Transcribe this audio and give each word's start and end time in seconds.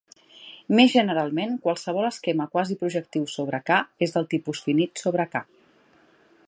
Més 0.77 0.93
generalment, 0.93 1.51
qualsevol 1.67 2.07
esquema 2.09 2.47
quasi 2.57 2.79
projectiu 2.83 3.29
sobre 3.35 3.61
"k" 3.69 3.77
és 4.07 4.15
del 4.17 4.29
tipus 4.35 4.63
finit 4.71 5.05
sobre 5.05 5.29
"k". 5.37 5.45